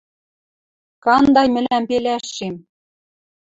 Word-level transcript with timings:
Кандай 1.03 1.47
мӹлӓм 1.53 1.83
пелӓшем. 1.89 2.55